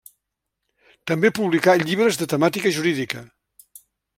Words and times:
També 1.11 1.31
publicà 1.39 1.77
llibres 1.83 2.19
de 2.23 2.29
temàtica 2.35 2.73
jurídica. 2.79 3.23